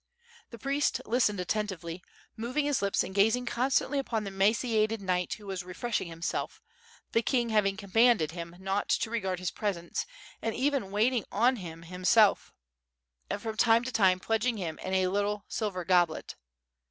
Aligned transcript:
The 0.49 0.57
priest 0.57 0.99
listened 1.05 1.39
attentively, 1.39 2.01
moving 2.35 2.65
his 2.65 2.81
lips 2.81 3.03
and 3.03 3.13
gazing 3.13 3.45
constantly 3.45 3.99
upon 3.99 4.23
the 4.23 4.29
emaciated 4.31 4.99
knight 4.99 5.33
who 5.35 5.45
was 5.45 5.61
refreshing 5.63 6.07
himself, 6.07 6.59
the 7.11 7.21
king 7.21 7.49
having 7.49 7.77
commanded 7.77 8.31
him 8.31 8.55
not 8.57 8.89
to 8.89 9.11
regard 9.11 9.37
his 9.37 9.51
presence, 9.51 10.07
and 10.41 10.55
even 10.55 10.89
waiting 10.89 11.25
on 11.31 11.57
him 11.57 11.83
himself, 11.83 12.51
and 13.29 13.43
from 13.43 13.57
time 13.57 13.83
to 13.83 13.91
time 13.91 14.19
pledging 14.19 14.57
him 14.57 14.79
in 14.79 14.95
a 14.95 15.05
little 15.05 15.45
silver 15.47 15.85
goblet. 15.85 16.33